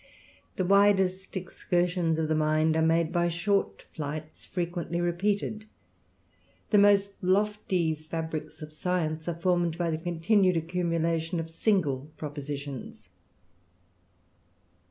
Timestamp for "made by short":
2.81-3.85